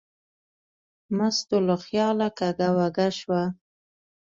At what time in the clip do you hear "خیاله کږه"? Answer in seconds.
1.85-2.67